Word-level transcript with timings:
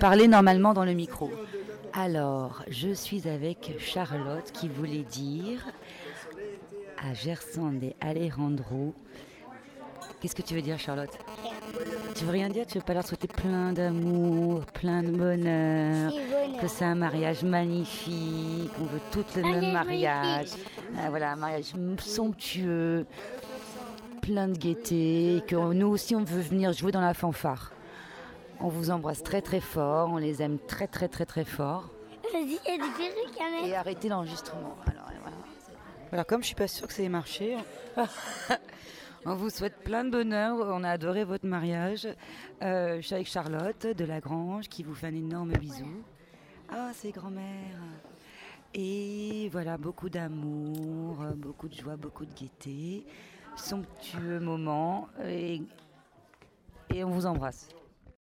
Parlez 0.00 0.28
normalement 0.28 0.74
dans 0.74 0.84
le 0.84 0.92
micro. 0.92 1.30
Alors, 1.92 2.62
je 2.68 2.92
suis 2.92 3.28
avec 3.28 3.72
Charlotte 3.78 4.50
qui 4.52 4.68
voulait 4.68 5.04
dire 5.04 5.64
à 6.98 7.14
Gerson 7.14 7.78
et 7.82 7.94
Alejandro. 8.00 8.94
Qu'est-ce 10.20 10.34
que 10.34 10.42
tu 10.42 10.54
veux 10.54 10.62
dire, 10.62 10.78
Charlotte? 10.78 11.16
Tu 12.14 12.24
veux 12.24 12.32
rien 12.32 12.48
dire? 12.48 12.66
Tu 12.66 12.78
veux 12.78 12.84
pas 12.84 12.94
leur 12.94 13.06
souhaiter 13.06 13.28
plein 13.28 13.72
d'amour, 13.72 14.64
plein 14.66 15.02
de 15.02 15.10
bonheur, 15.10 16.12
que 16.60 16.66
c'est 16.66 16.84
un 16.84 16.94
mariage 16.94 17.42
magnifique, 17.42 18.70
on 18.80 18.84
veut 18.84 19.00
toutes 19.10 19.36
le 19.36 19.42
même 19.42 19.72
mariage. 19.72 20.48
Ah, 20.98 21.10
voilà, 21.10 21.32
un 21.32 21.36
mariage 21.36 21.74
somptueux, 21.98 23.06
plein 24.22 24.48
de 24.48 24.56
gaieté, 24.56 25.36
et 25.36 25.40
que 25.42 25.56
nous 25.56 25.88
aussi 25.88 26.16
on 26.16 26.24
veut 26.24 26.40
venir 26.40 26.72
jouer 26.72 26.90
dans 26.90 27.02
la 27.02 27.14
fanfare. 27.14 27.72
On 28.60 28.68
vous 28.68 28.90
embrasse 28.90 29.22
très 29.22 29.42
très 29.42 29.60
fort, 29.60 30.10
on 30.10 30.16
les 30.16 30.42
aime 30.42 30.58
très 30.58 30.86
très 30.86 31.08
très 31.08 31.26
très 31.26 31.44
fort. 31.44 31.90
Vas-y, 32.32 32.42
il 32.44 32.50
y 32.52 32.70
a 32.70 32.76
des 32.76 32.92
perruques 32.96 33.40
à 33.40 33.50
mettre. 33.50 33.66
Et 33.66 33.76
arrêtez 33.76 34.08
l'enregistrement. 34.08 34.76
Alors, 34.86 35.10
et 35.10 35.18
voilà. 35.20 35.36
Alors, 36.12 36.26
comme 36.26 36.40
je 36.40 36.46
suis 36.46 36.54
pas 36.54 36.68
sûre 36.68 36.86
que 36.86 36.94
ça 36.94 37.02
ait 37.02 37.08
marché, 37.08 37.56
on 39.26 39.34
vous 39.34 39.50
souhaite 39.50 39.76
plein 39.84 40.04
de 40.04 40.10
bonheur. 40.10 40.56
On 40.60 40.82
a 40.84 40.90
adoré 40.90 41.24
votre 41.24 41.46
mariage. 41.46 42.08
Euh, 42.62 42.96
je 42.96 43.02
suis 43.02 43.14
avec 43.14 43.28
Charlotte 43.28 43.86
de 43.86 44.04
Lagrange 44.04 44.68
qui 44.68 44.82
vous 44.82 44.94
fait 44.94 45.08
un 45.08 45.14
énorme 45.14 45.52
bisou. 45.52 46.02
Ah, 46.70 46.90
c'est 46.94 47.10
grand-mère. 47.10 47.78
Et 48.74 49.48
voilà, 49.52 49.76
beaucoup 49.76 50.08
d'amour, 50.08 51.24
beaucoup 51.36 51.68
de 51.68 51.74
joie, 51.74 51.96
beaucoup 51.96 52.24
de 52.24 52.32
gaieté. 52.32 53.06
Somptueux 53.56 54.40
moment. 54.40 55.08
Et, 55.26 55.62
et 56.92 57.04
on 57.04 57.10
vous 57.10 57.26
embrasse. 57.26 57.68